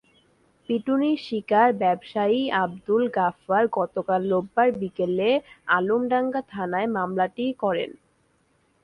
[0.69, 5.29] পিটুনির শিকার ব্যবসায়ী আবদুল গাফ্ফার গতকাল রোববার বিকেলে
[5.69, 7.91] আলমডাঙ্গা থানায় মামলাটি করেন।